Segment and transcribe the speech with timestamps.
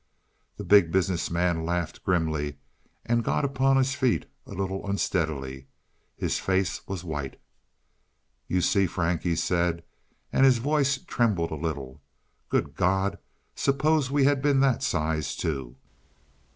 [0.57, 2.55] The Big Business Man laughed grimly,
[3.05, 5.67] and got upon his feet a little unsteadily.
[6.17, 7.39] His face was white.
[8.47, 9.83] "You see, Frank," he said,
[10.33, 12.01] and his voice trembled a little.
[12.49, 13.19] "Good God,
[13.53, 15.75] suppose we had been that size, too."